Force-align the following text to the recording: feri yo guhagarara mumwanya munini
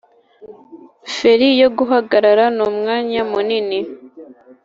feri 1.15 1.47
yo 1.61 1.69
guhagarara 1.77 2.45
mumwanya 2.57 3.21
munini 3.31 3.79